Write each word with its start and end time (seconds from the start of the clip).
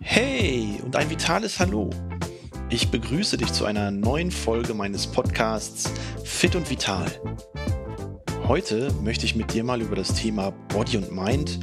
Hey 0.00 0.80
und 0.84 0.96
ein 0.96 1.10
vitales 1.10 1.60
Hallo. 1.60 1.90
Ich 2.68 2.90
begrüße 2.90 3.36
dich 3.36 3.52
zu 3.52 3.64
einer 3.64 3.90
neuen 3.90 4.30
Folge 4.30 4.74
meines 4.74 5.06
Podcasts 5.06 5.92
Fit 6.24 6.56
und 6.56 6.70
Vital. 6.70 7.06
Heute 8.46 8.92
möchte 9.02 9.24
ich 9.24 9.36
mit 9.36 9.52
dir 9.54 9.64
mal 9.64 9.80
über 9.80 9.96
das 9.96 10.14
Thema 10.14 10.50
Body 10.50 10.96
und 10.96 11.12
Mind, 11.12 11.60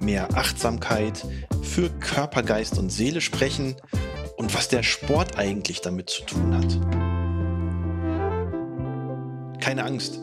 mehr 0.00 0.28
Achtsamkeit 0.36 1.24
für 1.62 1.90
Körper, 2.00 2.42
Geist 2.42 2.78
und 2.78 2.90
Seele 2.90 3.20
sprechen 3.20 3.76
und 4.36 4.54
was 4.54 4.68
der 4.68 4.82
Sport 4.82 5.38
eigentlich 5.38 5.80
damit 5.80 6.10
zu 6.10 6.22
tun 6.22 6.54
hat. 6.54 6.78
Keine 9.60 9.84
Angst, 9.84 10.20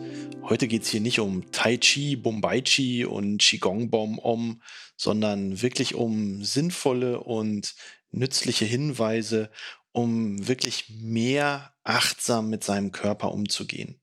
heute 0.50 0.68
geht 0.68 0.84
es 0.84 0.89
hier 0.89 1.02
nicht 1.02 1.20
um 1.20 1.52
Tai 1.52 1.77
Chi, 1.77 2.16
Bombay 2.16 2.62
Chi 2.62 3.05
und 3.05 3.39
Qigong 3.39 3.89
Bom 3.89 4.20
Om, 4.20 4.62
sondern 4.95 5.62
wirklich 5.62 5.95
um 5.95 6.44
sinnvolle 6.44 7.20
und 7.20 7.76
nützliche 8.12 8.66
Hinweise, 8.66 9.49
um 9.91 10.48
wirklich 10.48 10.90
mehr 10.90 11.73
achtsam 11.84 12.49
mit 12.49 12.63
seinem 12.63 12.91
Körper 12.91 13.31
umzugehen. 13.31 13.99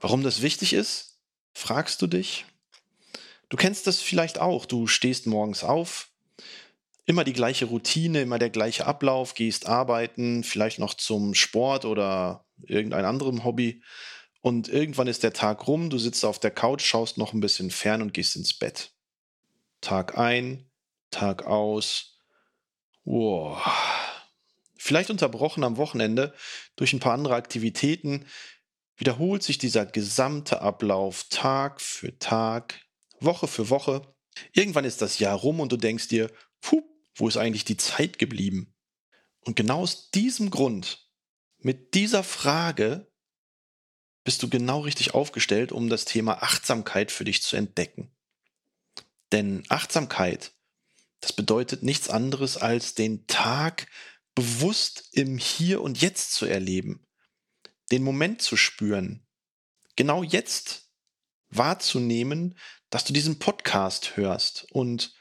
Warum 0.00 0.22
das 0.22 0.42
wichtig 0.42 0.72
ist, 0.72 1.18
fragst 1.52 2.00
du 2.02 2.06
dich. 2.06 2.46
Du 3.48 3.56
kennst 3.56 3.86
das 3.86 4.00
vielleicht 4.00 4.38
auch. 4.38 4.66
Du 4.66 4.86
stehst 4.86 5.26
morgens 5.26 5.64
auf, 5.64 6.10
immer 7.06 7.24
die 7.24 7.32
gleiche 7.32 7.64
Routine, 7.64 8.20
immer 8.20 8.38
der 8.38 8.50
gleiche 8.50 8.86
Ablauf, 8.86 9.34
gehst 9.34 9.66
arbeiten, 9.66 10.44
vielleicht 10.44 10.78
noch 10.78 10.94
zum 10.94 11.34
Sport 11.34 11.84
oder 11.84 12.44
irgendein 12.62 13.04
anderem 13.04 13.44
Hobby. 13.44 13.82
Und 14.40 14.68
irgendwann 14.68 15.08
ist 15.08 15.22
der 15.22 15.32
Tag 15.32 15.66
rum, 15.66 15.90
du 15.90 15.98
sitzt 15.98 16.24
auf 16.24 16.38
der 16.38 16.50
Couch, 16.50 16.84
schaust 16.84 17.18
noch 17.18 17.32
ein 17.32 17.40
bisschen 17.40 17.70
fern 17.70 18.02
und 18.02 18.14
gehst 18.14 18.36
ins 18.36 18.54
Bett. 18.54 18.92
Tag 19.80 20.16
ein, 20.16 20.70
Tag 21.10 21.44
aus. 21.44 22.18
Wow 23.04 23.60
vielleicht 24.78 25.10
unterbrochen 25.10 25.64
am 25.64 25.76
Wochenende 25.76 26.32
durch 26.76 26.92
ein 26.92 27.00
paar 27.00 27.12
andere 27.12 27.34
Aktivitäten, 27.34 28.24
wiederholt 28.96 29.42
sich 29.42 29.58
dieser 29.58 29.84
gesamte 29.84 30.62
Ablauf 30.62 31.26
Tag 31.28 31.80
für 31.80 32.18
Tag, 32.18 32.80
Woche 33.20 33.48
für 33.48 33.70
Woche. 33.70 34.14
Irgendwann 34.52 34.84
ist 34.84 35.02
das 35.02 35.18
Jahr 35.18 35.36
rum 35.36 35.60
und 35.60 35.72
du 35.72 35.76
denkst 35.76 36.08
dir, 36.08 36.30
puh, 36.60 36.82
wo 37.16 37.28
ist 37.28 37.36
eigentlich 37.36 37.64
die 37.64 37.76
Zeit 37.76 38.18
geblieben? 38.18 38.74
Und 39.44 39.56
genau 39.56 39.80
aus 39.80 40.10
diesem 40.10 40.50
Grund, 40.50 41.06
mit 41.58 41.94
dieser 41.94 42.22
Frage, 42.22 43.07
bist 44.28 44.42
du 44.42 44.50
genau 44.50 44.80
richtig 44.80 45.14
aufgestellt, 45.14 45.72
um 45.72 45.88
das 45.88 46.04
Thema 46.04 46.42
Achtsamkeit 46.42 47.10
für 47.10 47.24
dich 47.24 47.42
zu 47.42 47.56
entdecken. 47.56 48.14
Denn 49.32 49.64
Achtsamkeit, 49.70 50.52
das 51.20 51.32
bedeutet 51.32 51.82
nichts 51.82 52.10
anderes 52.10 52.58
als 52.58 52.94
den 52.94 53.26
Tag 53.26 53.86
bewusst 54.34 55.08
im 55.12 55.38
Hier 55.38 55.80
und 55.80 56.02
Jetzt 56.02 56.34
zu 56.34 56.44
erleben, 56.44 57.06
den 57.90 58.02
Moment 58.02 58.42
zu 58.42 58.58
spüren, 58.58 59.26
genau 59.96 60.22
jetzt 60.22 60.90
wahrzunehmen, 61.48 62.58
dass 62.90 63.06
du 63.06 63.14
diesen 63.14 63.38
Podcast 63.38 64.18
hörst 64.18 64.70
und 64.72 65.14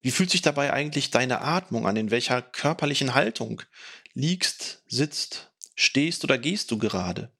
wie 0.00 0.10
fühlt 0.10 0.30
sich 0.30 0.40
dabei 0.40 0.72
eigentlich 0.72 1.10
deine 1.10 1.42
Atmung 1.42 1.86
an, 1.86 1.96
in 1.96 2.10
welcher 2.10 2.40
körperlichen 2.40 3.12
Haltung 3.12 3.60
liegst, 4.14 4.84
sitzt, 4.86 5.52
stehst 5.74 6.24
oder 6.24 6.38
gehst 6.38 6.70
du 6.70 6.78
gerade? 6.78 7.35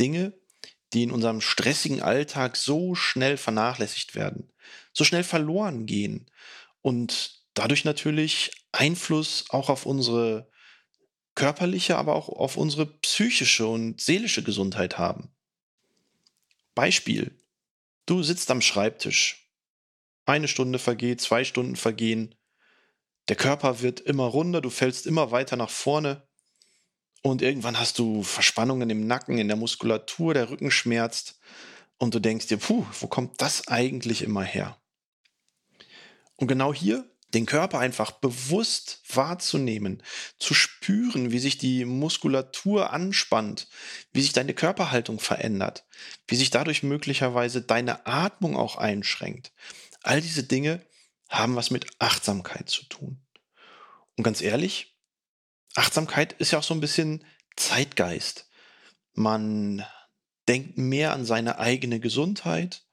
Dinge, 0.00 0.32
die 0.92 1.04
in 1.04 1.12
unserem 1.12 1.40
stressigen 1.40 2.02
Alltag 2.02 2.56
so 2.56 2.94
schnell 2.94 3.36
vernachlässigt 3.36 4.14
werden, 4.14 4.52
so 4.92 5.04
schnell 5.04 5.22
verloren 5.22 5.86
gehen 5.86 6.26
und 6.82 7.42
dadurch 7.54 7.84
natürlich 7.84 8.50
Einfluss 8.72 9.44
auch 9.50 9.68
auf 9.68 9.86
unsere 9.86 10.50
körperliche, 11.34 11.96
aber 11.96 12.16
auch 12.16 12.28
auf 12.28 12.56
unsere 12.56 12.86
psychische 12.86 13.66
und 13.66 14.00
seelische 14.00 14.42
Gesundheit 14.42 14.98
haben. 14.98 15.30
Beispiel. 16.74 17.38
Du 18.06 18.22
sitzt 18.22 18.50
am 18.50 18.60
Schreibtisch. 18.60 19.52
Eine 20.24 20.48
Stunde 20.48 20.78
vergeht, 20.78 21.20
zwei 21.20 21.44
Stunden 21.44 21.76
vergehen. 21.76 22.34
Der 23.28 23.36
Körper 23.36 23.80
wird 23.80 24.00
immer 24.00 24.24
runder, 24.24 24.60
du 24.60 24.70
fällst 24.70 25.06
immer 25.06 25.30
weiter 25.30 25.56
nach 25.56 25.70
vorne. 25.70 26.26
Und 27.22 27.42
irgendwann 27.42 27.78
hast 27.78 27.98
du 27.98 28.22
Verspannungen 28.22 28.88
im 28.88 29.06
Nacken, 29.06 29.38
in 29.38 29.48
der 29.48 29.56
Muskulatur, 29.56 30.34
der 30.34 30.50
Rücken 30.50 30.70
schmerzt. 30.70 31.38
Und 31.98 32.14
du 32.14 32.18
denkst 32.18 32.46
dir, 32.46 32.56
puh, 32.56 32.86
wo 32.98 33.08
kommt 33.08 33.42
das 33.42 33.68
eigentlich 33.68 34.22
immer 34.22 34.42
her? 34.42 34.78
Und 36.36 36.48
genau 36.48 36.72
hier 36.72 37.10
den 37.34 37.46
Körper 37.46 37.78
einfach 37.78 38.10
bewusst 38.10 39.02
wahrzunehmen, 39.12 40.02
zu 40.38 40.54
spüren, 40.54 41.30
wie 41.30 41.38
sich 41.38 41.58
die 41.58 41.84
Muskulatur 41.84 42.92
anspannt, 42.92 43.68
wie 44.12 44.22
sich 44.22 44.32
deine 44.32 44.54
Körperhaltung 44.54 45.20
verändert, 45.20 45.84
wie 46.26 46.36
sich 46.36 46.50
dadurch 46.50 46.82
möglicherweise 46.82 47.62
deine 47.62 48.06
Atmung 48.06 48.56
auch 48.56 48.76
einschränkt. 48.76 49.52
All 50.02 50.20
diese 50.20 50.42
Dinge 50.42 50.84
haben 51.28 51.54
was 51.54 51.70
mit 51.70 51.86
Achtsamkeit 51.98 52.68
zu 52.68 52.84
tun. 52.86 53.20
Und 54.16 54.24
ganz 54.24 54.40
ehrlich, 54.40 54.89
Achtsamkeit 55.74 56.32
ist 56.34 56.50
ja 56.50 56.58
auch 56.58 56.64
so 56.64 56.74
ein 56.74 56.80
bisschen 56.80 57.24
Zeitgeist. 57.56 58.48
Man 59.12 59.84
denkt 60.48 60.78
mehr 60.78 61.12
an 61.12 61.24
seine 61.24 61.58
eigene 61.58 62.00
Gesundheit, 62.00 62.84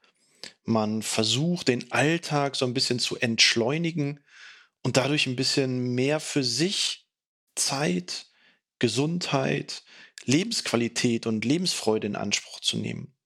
man 0.64 1.02
versucht 1.02 1.68
den 1.68 1.90
Alltag 1.92 2.54
so 2.54 2.64
ein 2.64 2.74
bisschen 2.74 2.98
zu 2.98 3.16
entschleunigen 3.16 4.20
und 4.82 4.96
dadurch 4.96 5.26
ein 5.26 5.36
bisschen 5.36 5.94
mehr 5.94 6.20
für 6.20 6.44
sich 6.44 7.06
Zeit, 7.56 8.26
Gesundheit, 8.78 9.82
Lebensqualität 10.24 11.26
und 11.26 11.44
Lebensfreude 11.44 12.06
in 12.06 12.16
Anspruch 12.16 12.60
zu 12.60 12.76
nehmen. 12.76 13.16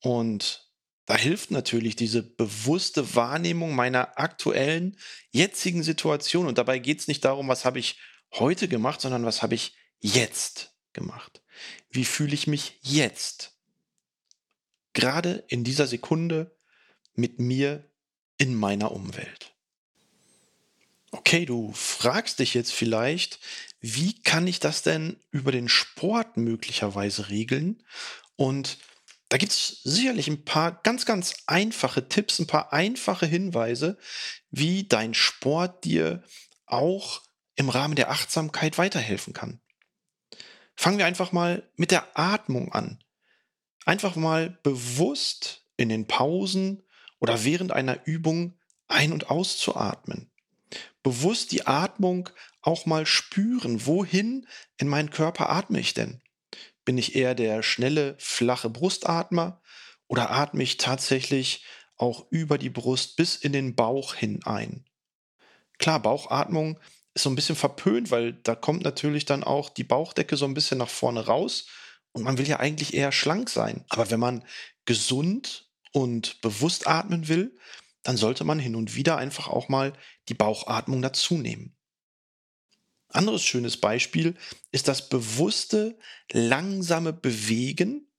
Und 0.00 0.68
da 1.06 1.16
hilft 1.16 1.52
natürlich 1.52 1.94
diese 1.94 2.22
bewusste 2.22 3.14
Wahrnehmung 3.14 3.74
meiner 3.74 4.18
aktuellen, 4.18 4.98
jetzigen 5.30 5.84
Situation. 5.84 6.48
Und 6.48 6.58
dabei 6.58 6.80
geht 6.80 7.00
es 7.00 7.08
nicht 7.08 7.24
darum, 7.24 7.48
was 7.48 7.64
habe 7.64 7.78
ich 7.78 7.98
heute 8.32 8.68
gemacht, 8.68 9.00
sondern 9.00 9.24
was 9.24 9.42
habe 9.42 9.54
ich 9.54 9.76
jetzt 10.00 10.74
gemacht. 10.92 11.42
Wie 11.90 12.04
fühle 12.04 12.34
ich 12.34 12.46
mich 12.46 12.78
jetzt? 12.82 13.52
Gerade 14.92 15.44
in 15.48 15.64
dieser 15.64 15.86
Sekunde 15.86 16.56
mit 17.14 17.38
mir 17.38 17.90
in 18.38 18.54
meiner 18.54 18.92
Umwelt. 18.92 19.54
Okay, 21.12 21.46
du 21.46 21.72
fragst 21.72 22.40
dich 22.40 22.54
jetzt 22.54 22.72
vielleicht, 22.72 23.38
wie 23.80 24.20
kann 24.22 24.46
ich 24.46 24.60
das 24.60 24.82
denn 24.82 25.18
über 25.30 25.52
den 25.52 25.68
Sport 25.68 26.36
möglicherweise 26.36 27.28
regeln? 27.30 27.82
Und 28.36 28.78
da 29.28 29.38
gibt 29.38 29.52
es 29.52 29.80
sicherlich 29.82 30.28
ein 30.28 30.44
paar 30.44 30.80
ganz, 30.82 31.04
ganz 31.04 31.34
einfache 31.46 32.08
Tipps, 32.08 32.38
ein 32.38 32.46
paar 32.46 32.72
einfache 32.72 33.26
Hinweise, 33.26 33.98
wie 34.50 34.84
dein 34.84 35.14
Sport 35.14 35.84
dir 35.84 36.22
auch 36.66 37.22
im 37.56 37.68
Rahmen 37.68 37.96
der 37.96 38.10
Achtsamkeit 38.10 38.78
weiterhelfen 38.78 39.32
kann. 39.32 39.60
Fangen 40.76 40.98
wir 40.98 41.06
einfach 41.06 41.32
mal 41.32 41.68
mit 41.76 41.90
der 41.90 42.18
Atmung 42.18 42.72
an. 42.72 43.02
Einfach 43.84 44.16
mal 44.16 44.58
bewusst 44.62 45.62
in 45.76 45.88
den 45.88 46.06
Pausen 46.06 46.82
oder 47.18 47.44
während 47.44 47.72
einer 47.72 48.06
Übung 48.06 48.58
ein- 48.88 49.12
und 49.12 49.30
auszuatmen 49.30 50.30
bewusst 51.06 51.52
die 51.52 51.68
Atmung 51.68 52.30
auch 52.62 52.84
mal 52.84 53.06
spüren. 53.06 53.86
Wohin 53.86 54.44
in 54.76 54.88
meinen 54.88 55.10
Körper 55.10 55.50
atme 55.50 55.78
ich 55.78 55.94
denn? 55.94 56.20
Bin 56.84 56.98
ich 56.98 57.14
eher 57.14 57.36
der 57.36 57.62
schnelle, 57.62 58.16
flache 58.18 58.70
Brustatmer 58.70 59.62
oder 60.08 60.32
atme 60.32 60.64
ich 60.64 60.78
tatsächlich 60.78 61.64
auch 61.96 62.26
über 62.30 62.58
die 62.58 62.70
Brust 62.70 63.14
bis 63.14 63.36
in 63.36 63.52
den 63.52 63.76
Bauch 63.76 64.14
hinein? 64.14 64.84
Klar, 65.78 66.02
Bauchatmung 66.02 66.80
so 67.16 67.30
ein 67.30 67.34
bisschen 67.34 67.56
verpönt, 67.56 68.10
weil 68.10 68.34
da 68.34 68.54
kommt 68.54 68.84
natürlich 68.84 69.24
dann 69.24 69.42
auch 69.42 69.70
die 69.70 69.84
Bauchdecke 69.84 70.36
so 70.36 70.44
ein 70.44 70.54
bisschen 70.54 70.78
nach 70.78 70.88
vorne 70.88 71.26
raus 71.26 71.66
und 72.12 72.22
man 72.22 72.38
will 72.38 72.46
ja 72.46 72.60
eigentlich 72.60 72.94
eher 72.94 73.12
schlank 73.12 73.50
sein. 73.50 73.84
Aber 73.88 74.10
wenn 74.10 74.20
man 74.20 74.44
gesund 74.84 75.70
und 75.92 76.40
bewusst 76.40 76.86
atmen 76.86 77.28
will, 77.28 77.56
dann 78.02 78.16
sollte 78.16 78.44
man 78.44 78.58
hin 78.58 78.76
und 78.76 78.94
wieder 78.94 79.16
einfach 79.16 79.48
auch 79.48 79.68
mal 79.68 79.92
die 80.28 80.34
Bauchatmung 80.34 81.02
dazu 81.02 81.38
nehmen. 81.38 81.76
Anderes 83.08 83.42
schönes 83.42 83.78
Beispiel 83.78 84.36
ist 84.72 84.88
das 84.88 85.08
bewusste, 85.08 85.98
langsame 86.32 87.12
Bewegen 87.12 88.10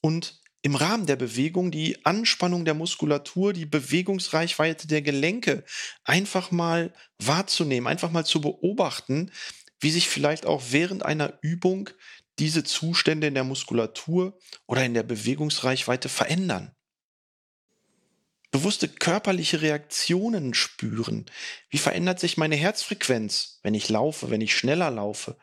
und 0.00 0.40
im 0.62 0.74
Rahmen 0.74 1.06
der 1.06 1.16
Bewegung 1.16 1.70
die 1.70 2.04
Anspannung 2.04 2.64
der 2.64 2.74
Muskulatur, 2.74 3.52
die 3.52 3.66
Bewegungsreichweite 3.66 4.88
der 4.88 5.02
Gelenke 5.02 5.64
einfach 6.04 6.50
mal 6.50 6.92
wahrzunehmen, 7.18 7.86
einfach 7.86 8.10
mal 8.10 8.24
zu 8.24 8.40
beobachten, 8.40 9.30
wie 9.80 9.90
sich 9.90 10.08
vielleicht 10.08 10.46
auch 10.46 10.62
während 10.70 11.04
einer 11.04 11.38
Übung 11.42 11.90
diese 12.38 12.64
Zustände 12.64 13.28
in 13.28 13.34
der 13.34 13.44
Muskulatur 13.44 14.38
oder 14.66 14.84
in 14.84 14.94
der 14.94 15.04
Bewegungsreichweite 15.04 16.08
verändern 16.08 16.74
bewusste 18.50 18.88
körperliche 18.88 19.62
Reaktionen 19.62 20.54
spüren. 20.54 21.26
Wie 21.68 21.78
verändert 21.78 22.20
sich 22.20 22.36
meine 22.36 22.56
Herzfrequenz, 22.56 23.60
wenn 23.62 23.74
ich 23.74 23.88
laufe, 23.88 24.30
wenn 24.30 24.40
ich 24.40 24.56
schneller 24.56 24.90
laufe, 24.90 25.36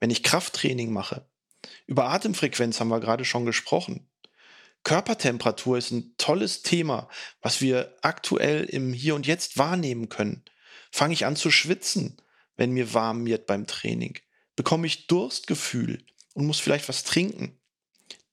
wenn 0.00 0.10
ich 0.10 0.22
Krafttraining 0.22 0.92
mache? 0.92 1.26
Über 1.86 2.10
Atemfrequenz 2.10 2.80
haben 2.80 2.88
wir 2.88 3.00
gerade 3.00 3.24
schon 3.24 3.46
gesprochen. 3.46 4.08
Körpertemperatur 4.84 5.78
ist 5.78 5.90
ein 5.92 6.14
tolles 6.18 6.62
Thema, 6.62 7.08
was 7.40 7.60
wir 7.60 7.96
aktuell 8.02 8.64
im 8.64 8.92
Hier 8.92 9.14
und 9.14 9.26
Jetzt 9.26 9.58
wahrnehmen 9.58 10.08
können. 10.08 10.44
Fange 10.90 11.14
ich 11.14 11.24
an 11.24 11.36
zu 11.36 11.50
schwitzen, 11.50 12.20
wenn 12.56 12.72
mir 12.72 12.92
warm 12.92 13.24
wird 13.24 13.46
beim 13.46 13.66
Training? 13.66 14.18
Bekomme 14.56 14.86
ich 14.86 15.06
Durstgefühl 15.06 16.04
und 16.34 16.46
muss 16.46 16.60
vielleicht 16.60 16.88
was 16.88 17.04
trinken? 17.04 17.58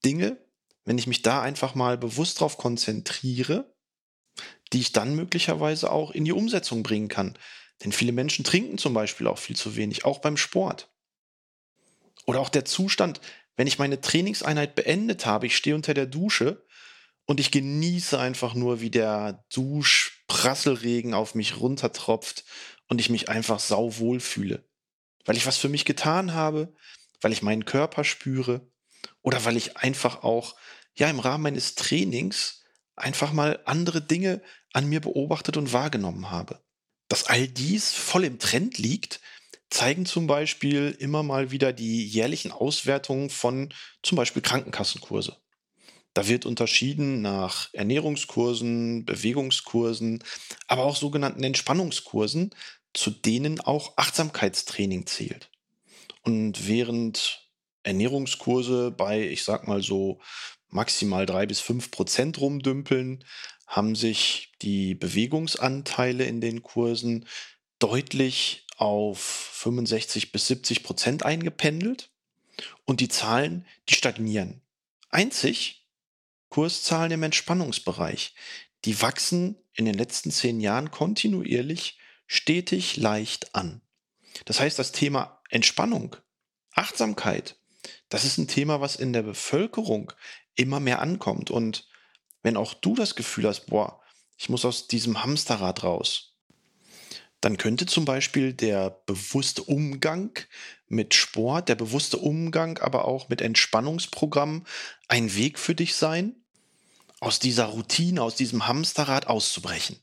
Dinge, 0.04 0.38
wenn 0.86 0.98
ich 0.98 1.08
mich 1.08 1.22
da 1.22 1.42
einfach 1.42 1.76
mal 1.76 1.98
bewusst 1.98 2.40
drauf 2.40 2.58
konzentriere, 2.58 3.74
die 4.74 4.80
ich 4.80 4.92
dann 4.92 5.16
möglicherweise 5.16 5.92
auch 5.92 6.12
in 6.12 6.26
die 6.26 6.32
Umsetzung 6.32 6.84
bringen 6.84 7.08
kann. 7.08 7.38
Denn 7.84 7.92
viele 7.92 8.12
Menschen 8.12 8.44
trinken 8.44 8.78
zum 8.78 8.94
Beispiel 8.94 9.28
auch 9.28 9.38
viel 9.38 9.56
zu 9.56 9.76
wenig, 9.76 10.06
auch 10.06 10.20
beim 10.20 10.38
Sport. 10.38 10.90
Oder 12.26 12.40
auch 12.42 12.50
der 12.50 12.66
Zustand, 12.66 13.22
wenn 13.60 13.68
ich 13.68 13.78
meine 13.78 14.00
Trainingseinheit 14.00 14.74
beendet 14.74 15.26
habe, 15.26 15.46
ich 15.46 15.58
stehe 15.58 15.76
unter 15.76 15.94
der 15.94 16.06
Dusche 16.06 16.66
und 17.26 17.42
ich 17.42 17.52
genieße 17.52 18.18
einfach 18.18 18.54
nur, 18.54 18.80
wie 18.80 18.90
der 18.90 19.44
Duschprasselregen 19.54 21.14
auf 21.14 21.36
mich 21.36 21.60
runtertropft 21.60 22.46
und 22.88 23.02
ich 23.02 23.10
mich 23.10 23.28
einfach 23.28 23.60
sauwohl 23.60 24.22
fühle. 24.22 24.64
Weil 25.26 25.36
ich 25.36 25.46
was 25.46 25.58
für 25.58 25.68
mich 25.68 25.84
getan 25.84 26.34
habe, 26.34 26.74
weil 27.20 27.34
ich 27.34 27.42
meinen 27.42 27.66
Körper 27.66 28.06
spüre 28.06 28.72
oder 29.24 29.44
weil 29.44 29.58
ich 29.58 29.76
einfach 29.76 30.24
auch, 30.24 30.56
ja, 30.96 31.10
im 31.10 31.20
Rahmen 31.20 31.44
meines 31.44 31.76
Trainings 31.76 32.64
einfach 32.96 33.34
mal 33.34 33.60
andere 33.66 34.02
Dinge 34.02 34.42
an 34.72 34.88
mir 34.88 35.02
beobachtet 35.02 35.58
und 35.58 35.74
wahrgenommen 35.74 36.32
habe. 36.32 36.64
Dass 37.10 37.26
all 37.26 37.46
dies 37.46 37.92
voll 37.92 38.24
im 38.24 38.40
Trend 38.40 38.78
liegt, 38.78 39.20
zeigen 39.70 40.06
zum 40.06 40.28
Beispiel 40.28 40.96
immer 41.00 41.24
mal 41.24 41.52
wieder 41.52 41.74
die 41.74 42.06
jährlichen 42.06 42.52
Auswertungen 42.52 43.30
von 43.30 43.74
zum 44.02 44.16
Beispiel 44.16 44.42
Krankenkassenkurse. 44.42 45.38
Da 46.14 46.28
wird 46.28 46.46
unterschieden 46.46 47.22
nach 47.22 47.70
Ernährungskursen, 47.74 49.06
Bewegungskursen, 49.06 50.24
aber 50.68 50.84
auch 50.84 50.96
sogenannten 50.96 51.44
Entspannungskursen, 51.44 52.56
zu 52.94 53.12
denen 53.12 53.62
auch 53.62 53.94
Achtsamkeitstraining 53.98 55.06
zählt. 55.06 55.50
Und 56.24 56.68
während 56.68 57.48
Ernährungskurse 57.84 58.92
bei, 58.92 59.28
ich 59.30 59.44
sag 59.44 59.68
mal 59.68 59.82
so, 59.82 60.20
maximal 60.70 61.26
drei 61.26 61.46
bis 61.46 61.60
fünf 61.60 61.92
Prozent 61.92 62.40
rumdümpeln, 62.42 63.24
haben 63.68 63.96
sich 63.96 64.52
die 64.62 64.96
Bewegungsanteile 64.96 66.26
in 66.26 66.42
den 66.42 66.64
Kursen 66.64 67.28
deutlich 67.78 68.66
auf 68.80 69.20
65 69.20 70.32
bis 70.32 70.48
70 70.48 70.84
Prozent 70.84 71.24
eingependelt 71.24 72.10
und 72.86 73.02
die 73.02 73.10
Zahlen, 73.10 73.66
die 73.90 73.94
stagnieren. 73.94 74.62
Einzig 75.10 75.86
Kurszahlen 76.50 77.12
im 77.12 77.24
Entspannungsbereich, 77.24 78.34
die 78.86 79.02
wachsen 79.02 79.58
in 79.74 79.86
den 79.86 79.96
letzten 79.96 80.32
zehn 80.32 80.60
Jahren 80.60 80.92
kontinuierlich 80.92 82.00
stetig 82.26 82.98
leicht 82.98 83.54
an. 83.54 83.82
Das 84.46 84.60
heißt, 84.60 84.80
das 84.80 84.92
Thema 84.92 85.42
Entspannung, 85.50 86.16
Achtsamkeit, 86.74 87.58
das 88.08 88.24
ist 88.24 88.38
ein 88.38 88.48
Thema, 88.48 88.82
was 88.82 88.96
in 88.96 89.14
der 89.14 89.24
Bevölkerung 89.24 90.14
immer 90.56 90.80
mehr 90.80 91.02
ankommt. 91.02 91.52
Und 91.52 91.88
wenn 92.44 92.58
auch 92.58 92.74
du 92.74 92.96
das 92.96 93.16
Gefühl 93.16 93.48
hast, 93.48 93.68
boah, 93.68 94.02
ich 94.38 94.50
muss 94.50 94.64
aus 94.64 94.88
diesem 94.88 95.22
Hamsterrad 95.22 95.84
raus, 95.84 96.29
dann 97.42 97.58
könnte 97.58 97.86
zum 97.86 98.06
Beispiel 98.06 98.54
der 98.54 99.02
bewusste 99.06 99.64
Umgang 99.64 100.38
mit 100.88 101.14
Sport, 101.14 101.70
der 101.70 101.76
bewusste 101.76 102.18
Umgang 102.18 102.78
aber 102.80 103.06
auch 103.06 103.30
mit 103.30 103.42
Entspannungsprogrammen 103.42 104.66
ein 105.08 105.36
Weg 105.36 105.60
für 105.60 105.76
dich 105.76 105.96
sein, 105.96 106.36
aus 107.20 107.40
dieser 107.40 107.66
Routine, 107.66 108.22
aus 108.22 108.36
diesem 108.36 108.68
Hamsterrad 108.68 109.28
auszubrechen. 109.28 110.00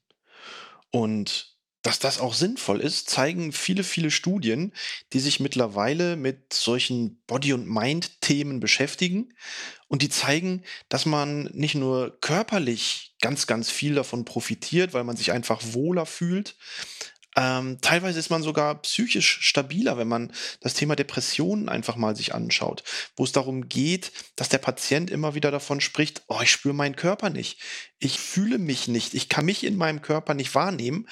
Und 0.91 1.57
dass 1.87 1.99
das 2.01 2.19
auch 2.19 2.35
sinnvoll 2.35 2.81
ist, 2.81 3.09
zeigen 3.09 3.53
viele, 3.53 3.85
viele 3.85 4.11
Studien, 4.11 4.73
die 5.13 5.21
sich 5.21 5.39
mittlerweile 5.39 6.17
mit 6.17 6.53
solchen 6.53 7.23
Body- 7.29 7.53
und 7.53 7.69
Mind-Themen 7.69 8.59
beschäftigen. 8.59 9.33
Und 9.87 10.03
die 10.03 10.09
zeigen, 10.09 10.65
dass 10.89 11.07
man 11.07 11.45
nicht 11.53 11.77
nur 11.77 12.19
körperlich 12.21 13.15
ganz, 13.21 13.47
ganz 13.47 13.71
viel 13.71 13.95
davon 13.95 14.25
profitiert, 14.25 14.95
weil 14.95 15.05
man 15.05 15.17
sich 15.17 15.31
einfach 15.31 15.63
wohler 15.63 16.07
fühlt, 16.07 16.57
ähm, 17.37 17.79
teilweise 17.83 18.19
ist 18.19 18.31
man 18.31 18.43
sogar 18.43 18.81
psychisch 18.83 19.41
stabiler, 19.43 19.99
wenn 19.99 20.09
man 20.09 20.33
das 20.61 20.73
Thema 20.73 20.97
Depressionen 20.97 21.69
einfach 21.69 21.97
mal 21.97 22.17
sich 22.17 22.35
anschaut, 22.35 22.83
wo 23.15 23.25
es 23.25 23.33
darum 23.33 23.69
geht, 23.69 24.11
dass 24.37 24.49
der 24.49 24.59
Patient 24.59 25.11
immer 25.11 25.35
wieder 25.35 25.51
davon 25.51 25.83
spricht, 25.83 26.23
oh, 26.29 26.41
ich 26.43 26.51
spüre 26.51 26.75
meinen 26.75 26.97
Körper 26.97 27.29
nicht, 27.29 27.61
ich 27.99 28.19
fühle 28.19 28.59
mich 28.59 28.89
nicht, 28.89 29.13
ich 29.13 29.29
kann 29.29 29.45
mich 29.45 29.65
in 29.65 29.77
meinem 29.77 30.01
Körper 30.01 30.33
nicht 30.33 30.55
wahrnehmen. 30.55 31.07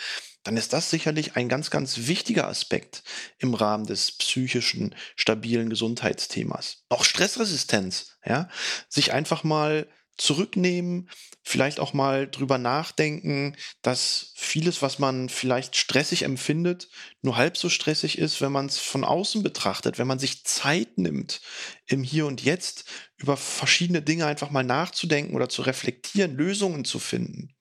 Dann 0.44 0.58
ist 0.58 0.74
das 0.74 0.90
sicherlich 0.90 1.36
ein 1.36 1.48
ganz, 1.48 1.70
ganz 1.70 2.06
wichtiger 2.06 2.48
Aspekt 2.48 3.02
im 3.38 3.54
Rahmen 3.54 3.86
des 3.86 4.12
psychischen, 4.12 4.94
stabilen 5.16 5.70
Gesundheitsthemas. 5.70 6.84
Auch 6.90 7.04
Stressresistenz, 7.04 8.18
ja, 8.26 8.50
sich 8.90 9.12
einfach 9.14 9.42
mal 9.42 9.88
zurücknehmen, 10.16 11.10
vielleicht 11.42 11.80
auch 11.80 11.92
mal 11.92 12.28
drüber 12.28 12.58
nachdenken, 12.58 13.56
dass 13.82 14.32
vieles, 14.36 14.82
was 14.82 14.98
man 14.98 15.28
vielleicht 15.28 15.76
stressig 15.76 16.22
empfindet, 16.22 16.88
nur 17.22 17.36
halb 17.36 17.56
so 17.56 17.68
stressig 17.68 18.18
ist, 18.18 18.40
wenn 18.40 18.52
man 18.52 18.66
es 18.66 18.78
von 18.78 19.04
außen 19.04 19.42
betrachtet, 19.42 19.98
wenn 19.98 20.06
man 20.06 20.18
sich 20.18 20.44
Zeit 20.44 20.98
nimmt, 20.98 21.40
im 21.86 22.02
Hier 22.02 22.26
und 22.26 22.42
Jetzt 22.42 22.84
über 23.16 23.36
verschiedene 23.36 24.02
Dinge 24.02 24.26
einfach 24.26 24.50
mal 24.50 24.64
nachzudenken 24.64 25.34
oder 25.34 25.48
zu 25.48 25.62
reflektieren, 25.62 26.36
Lösungen 26.36 26.84
zu 26.84 26.98
finden 26.98 27.54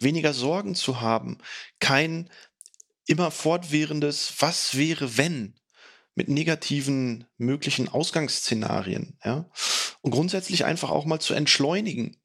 weniger 0.00 0.32
Sorgen 0.32 0.74
zu 0.74 1.00
haben, 1.00 1.38
kein 1.80 2.30
immer 3.06 3.30
fortwährendes 3.30 4.34
Was 4.38 4.76
wäre 4.76 5.16
wenn 5.16 5.54
mit 6.14 6.28
negativen 6.28 7.26
möglichen 7.38 7.88
Ausgangsszenarien, 7.88 9.18
ja? 9.24 9.50
Und 10.04 10.10
grundsätzlich 10.10 10.66
einfach 10.66 10.90
auch 10.90 11.06
mal 11.06 11.18
zu 11.18 11.32
entschleunigen, 11.32 12.18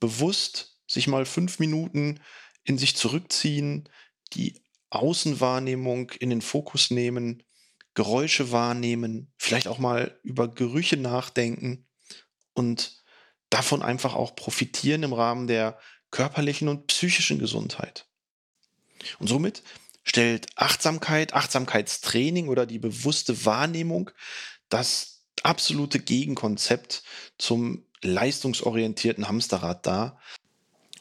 bewusst 0.00 0.78
sich 0.86 1.08
mal 1.08 1.26
fünf 1.26 1.58
Minuten 1.58 2.20
in 2.64 2.78
sich 2.78 2.96
zurückziehen, 2.96 3.86
die 4.32 4.62
Außenwahrnehmung 4.88 6.08
in 6.12 6.30
den 6.30 6.40
Fokus 6.40 6.90
nehmen, 6.90 7.42
Geräusche 7.92 8.50
wahrnehmen, 8.50 9.30
vielleicht 9.36 9.68
auch 9.68 9.76
mal 9.78 10.18
über 10.22 10.48
Gerüche 10.48 10.96
nachdenken 10.96 11.86
und 12.54 13.04
davon 13.50 13.82
einfach 13.82 14.14
auch 14.14 14.34
profitieren 14.34 15.02
im 15.02 15.12
Rahmen 15.12 15.46
der 15.46 15.78
körperlichen 16.10 16.68
und 16.68 16.86
psychischen 16.86 17.38
Gesundheit. 17.38 18.06
Und 19.18 19.26
somit 19.26 19.62
stellt 20.02 20.46
Achtsamkeit, 20.56 21.34
Achtsamkeitstraining 21.34 22.48
oder 22.48 22.64
die 22.64 22.78
bewusste 22.78 23.44
Wahrnehmung 23.44 24.10
das 24.70 25.21
absolute 25.44 25.98
Gegenkonzept 25.98 27.02
zum 27.38 27.84
leistungsorientierten 28.02 29.28
Hamsterrad 29.28 29.86
dar. 29.86 30.20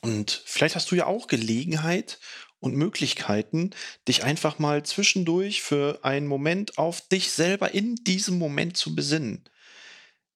Und 0.01 0.41
vielleicht 0.45 0.75
hast 0.75 0.91
du 0.91 0.95
ja 0.95 1.05
auch 1.05 1.27
Gelegenheit 1.27 2.19
und 2.59 2.75
Möglichkeiten, 2.75 3.71
dich 4.07 4.23
einfach 4.23 4.59
mal 4.59 4.83
zwischendurch 4.83 5.61
für 5.61 5.99
einen 6.03 6.27
Moment 6.27 6.77
auf 6.77 7.07
dich 7.07 7.31
selber 7.31 7.73
in 7.73 7.95
diesem 7.95 8.37
Moment 8.37 8.77
zu 8.77 8.95
besinnen. 8.95 9.43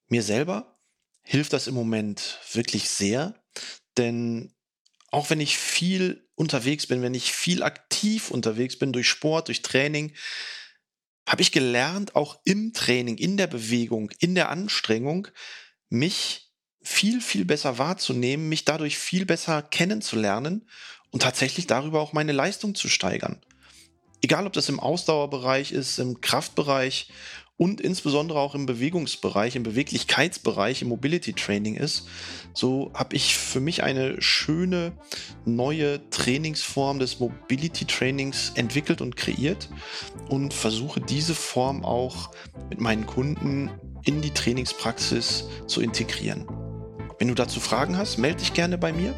Mir 0.08 0.24
selber 0.24 0.78
hilft 1.22 1.54
das 1.54 1.68
im 1.68 1.76
Moment 1.76 2.40
wirklich 2.52 2.90
sehr, 2.90 3.36
denn 3.98 4.54
auch 5.12 5.30
wenn 5.30 5.40
ich 5.40 5.58
viel 5.58 6.28
unterwegs 6.36 6.88
bin, 6.88 7.02
wenn 7.02 7.14
ich 7.14 7.32
viel 7.32 7.64
aktiv 7.64 8.32
unterwegs 8.32 8.78
bin 8.78 8.92
durch 8.92 9.08
Sport, 9.08 9.48
durch 9.48 9.62
Training, 9.62 10.14
habe 11.28 11.42
ich 11.42 11.52
gelernt, 11.52 12.16
auch 12.16 12.40
im 12.44 12.74
Training, 12.74 13.18
in 13.18 13.38
der 13.38 13.48
Bewegung, 13.48 14.12
in 14.20 14.36
der 14.36 14.50
Anstrengung, 14.50 15.28
mich 15.90 16.52
viel, 16.82 17.20
viel 17.20 17.46
besser 17.46 17.78
wahrzunehmen, 17.78 18.48
mich 18.48 18.64
dadurch 18.64 18.98
viel 18.98 19.26
besser 19.26 19.64
kennenzulernen 19.64 20.70
und 21.10 21.24
tatsächlich 21.24 21.66
darüber 21.66 22.00
auch 22.02 22.14
meine 22.14 22.32
Leistung 22.32 22.76
zu 22.76 22.90
steigern. 22.90 23.42
Egal, 24.22 24.46
ob 24.48 24.54
das 24.54 24.70
im 24.70 24.80
Ausdauerbereich 24.80 25.72
ist, 25.72 26.00
im 26.00 26.22
Kraftbereich 26.22 27.10
und 27.58 27.80
insbesondere 27.80 28.40
auch 28.40 28.56
im 28.56 28.66
Bewegungsbereich, 28.66 29.56
im 29.56 29.64
Beweglichkeitsbereich, 29.64 30.82
im 30.82 30.90
Mobility 30.90 31.34
Training 31.34 31.76
ist, 31.76 32.08
so 32.54 32.92
habe 32.94 33.16
ich 33.16 33.38
für 33.38 33.60
mich 33.60 33.84
eine 33.84 34.22
schöne 34.22 34.94
neue 35.46 36.10
Trainingsform 36.10 37.00
des 37.00 37.20
Mobility 37.20 37.86
Trainings 37.86 38.52
entwickelt 38.56 39.02
und 39.02 39.16
kreiert 39.16 39.70
und 40.30 40.54
versuche 40.54 41.00
diese 41.00 41.36
Form 41.36 41.86
auch 41.86 42.32
mit 42.70 42.82
meinen 42.82 43.06
Kunden 43.06 43.72
in 44.04 44.22
die 44.22 44.32
Trainingspraxis 44.32 45.46
zu 45.68 45.82
integrieren. 45.82 46.46
Wenn 47.18 47.30
du 47.30 47.34
dazu 47.34 47.62
Fragen 47.62 47.98
hast, 47.98 48.18
melde 48.18 48.40
dich 48.40 48.54
gerne 48.54 48.78
bei 48.78 48.92
mir 48.92 49.14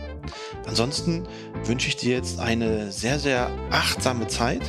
Ansonsten 0.68 1.28
wünsche 1.64 1.88
ich 1.88 1.96
dir 1.96 2.16
jetzt 2.16 2.40
eine 2.40 2.92
sehr, 2.92 3.20
sehr 3.20 3.50
achtsame 3.72 4.28
Zeit 4.28 4.62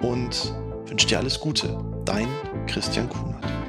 und 0.00 0.54
wünsche 0.86 1.06
dir 1.06 1.18
alles 1.18 1.38
Gute. 1.38 1.78
Dein 2.04 2.28
Christian 2.68 3.08
Kuhn. 3.08 3.67